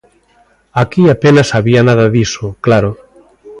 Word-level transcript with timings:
Aquí 0.83 1.03
apenas 1.11 1.53
había 1.53 1.81
nada 1.87 2.09
diso, 2.15 2.45
claro. 2.65 2.91